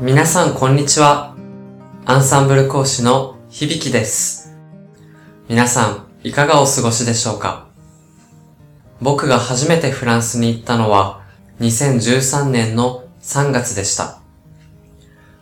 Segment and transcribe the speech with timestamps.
[0.00, 1.34] 皆さんこんにちは。
[2.04, 4.56] アンサンブル講師の響です。
[5.48, 7.66] 皆さん、いかがお過ごしでしょうか？
[9.02, 11.22] 僕が初めてフランスに行ったのは
[11.58, 14.20] 2013年の3月でした。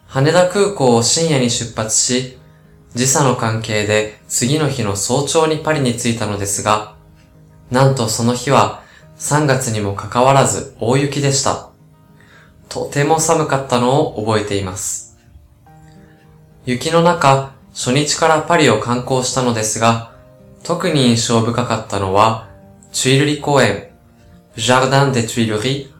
[0.06, 2.38] 羽田空港を深夜に出発し、
[2.94, 6.94] 時差の関係で次の日の早朝にパリに着いたのですが、
[7.70, 8.82] なんとその日は
[9.18, 11.65] 3月にもかかわらず大雪でした。
[12.68, 15.16] とても寒かったのを覚えています。
[16.64, 20.12] 雪の中、初日からパリを観光したのですが、
[20.62, 22.48] 特に印象深かったのは、
[22.92, 23.88] チュイルリ公園、
[24.56, 25.92] ジャルダンデチュイルリ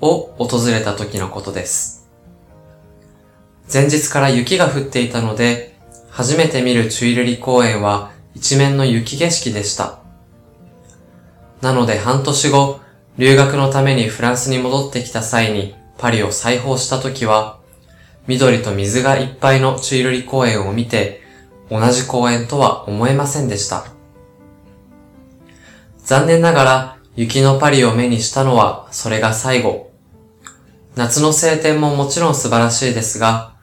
[0.00, 2.08] を訪れた時のことです。
[3.72, 5.76] 前日から雪が降っていたので、
[6.08, 9.98] 初めて見るチュイルリ公園は一面の雪景色でした。
[11.60, 12.80] なので半年後、
[13.18, 17.58] 留学のためにフランスに戻ってきた際にパリを再訪した時は、
[18.26, 21.22] 緑と水がいっぱいのチュイルリ公園を見て、
[21.70, 23.86] 同じ公園とは思えませんでした。
[26.04, 29.90] 残念ながら、雪のパリを目にしたのは、それが最後。
[30.94, 33.54] 夏の晴天ももちろん素晴らしいですが、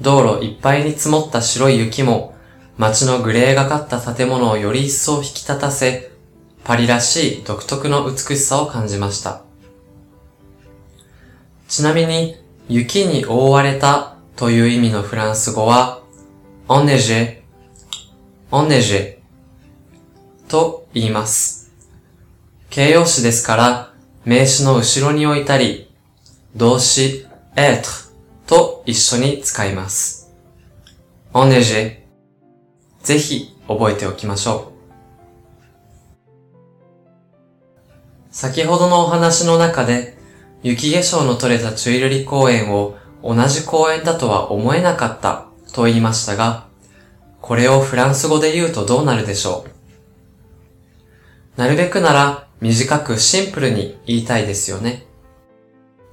[0.00, 2.34] 道路いっぱいに積もった白い雪も、
[2.76, 6.12] 街のグレーがかった建物をより一層引き立たせ、
[6.64, 9.47] パリらしい独特の美しさを感じました。
[11.68, 12.34] ちなみに、
[12.70, 16.00] 雪に覆われたという意味のフランス語は、
[16.66, 17.42] オンネジェ、
[18.50, 19.18] オンネジェ
[20.48, 21.70] と言います。
[22.70, 23.92] 形容詞ですから、
[24.24, 25.90] 名詞の後ろに置いたり、
[26.56, 27.88] 動詞、エート
[28.46, 30.32] と一緒に使います。
[31.34, 31.98] オンネジェ、
[33.02, 34.78] ぜひ覚えておきましょう。
[38.30, 40.17] 先ほどのお話の中で、
[40.62, 46.66] 雪化粧の取れたチュイルリ公園を同じ公園だとは思えなかったと言いましたが、
[47.40, 49.64] これをフランス語で言うとどうなるでしょ
[51.56, 51.60] う？
[51.60, 55.06] なるべくなら短くシンプルに言いたいですよね。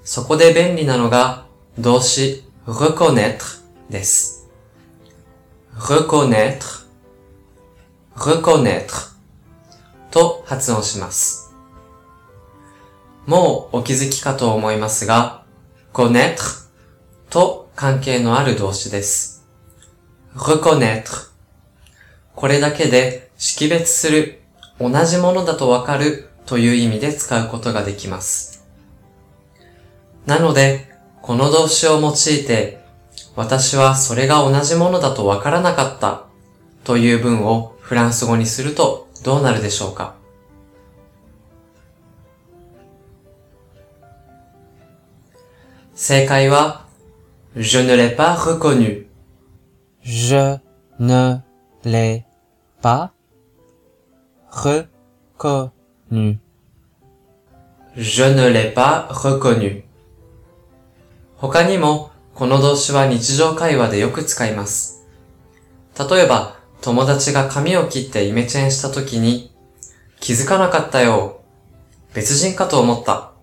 [0.03, 1.45] そこで便利なのが
[1.79, 4.47] 動詞 reconnaître です。
[5.75, 6.85] reconnaître,
[8.15, 9.15] reconnaître
[10.11, 11.44] と発音します。
[13.25, 15.43] もうお気づきかと思いますが、
[15.93, 16.67] connaître
[17.29, 19.47] と関係のある動詞です。
[20.35, 21.29] reconnaître
[22.35, 24.41] これだけで識別する、
[24.79, 28.65] 同じものだとわかるという意味で使うことができます。
[30.25, 32.13] なので、この動詞を用い
[32.45, 32.83] て、
[33.35, 36.25] 私はそれが同じものだとわからなかった
[36.83, 40.15] という文をフランス語にするとどうなるでしょうか？
[45.97, 46.85] 正解は、
[47.55, 49.07] je ne l'ai pas reconnu.
[50.03, 50.57] Je
[50.99, 51.37] ne
[51.85, 52.25] l'ai
[52.81, 53.13] pas
[54.51, 56.37] reconnu.
[57.95, 59.85] Je ne l'ai pas reconnu.
[61.37, 65.05] 他にも、この動詞は日常会話でよく使います。
[65.97, 69.55] 例えば、友達が髪を切ってイメチェンした時に、
[70.19, 71.39] 気づかなかったよ。
[72.13, 73.34] 別人かと思った。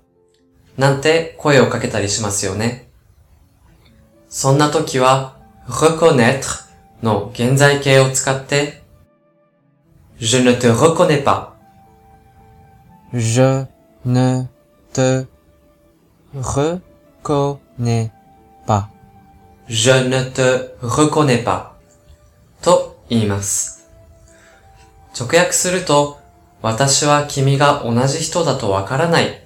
[0.77, 2.89] なんて声をかけたりしますよね。
[4.29, 5.37] そんな時は、
[5.69, 6.65] reconnaître
[7.03, 8.83] の現在形を使って、
[10.19, 11.53] je ne te reconnais pas.
[13.13, 13.67] je
[14.07, 14.45] ne
[14.93, 15.27] te
[16.35, 18.11] reconnais
[18.67, 18.89] pas.
[19.69, 21.73] je ne te reconnais pas
[22.63, 23.91] と言います。
[25.19, 26.19] 直訳すると、
[26.63, 29.43] 私は君が同じ人だとわからない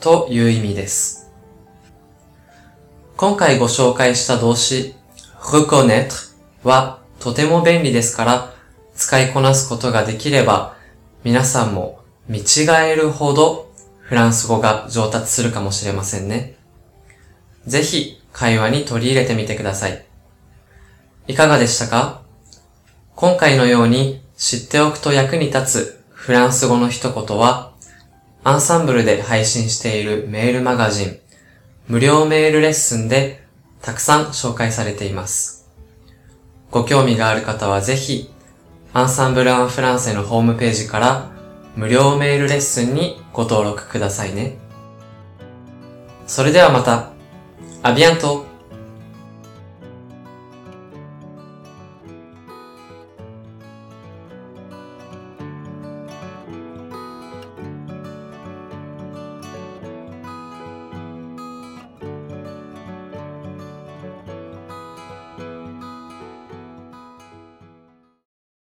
[0.00, 1.32] という意味です。
[3.16, 4.94] 今回ご紹介した動詞
[5.40, 8.54] reconnaître はとても便利ですから
[8.94, 10.76] 使いこなすことができれば
[11.24, 12.44] 皆さんも見違
[12.88, 16.56] えるほどフランス語が上達するかもしれませんね。
[17.66, 20.06] ぜひ会話に取り入れてみてください。
[21.26, 22.22] いかがでしたか？
[23.16, 27.67] 今回のように知っておくと役に立つフランス語の一言は
[28.44, 31.18] アンサンブルで配信しているメールマガジン、
[31.88, 33.42] 無料メールレッスンで
[33.82, 35.68] たくさん紹介されています。
[36.70, 38.30] ご興味がある方はぜひ、
[38.94, 41.30] アンサンブル・アン・フランセのホームページから
[41.76, 44.56] 無料メールレッスンにご登録くださいね。
[46.26, 47.10] それではまた、
[47.82, 48.47] アビアント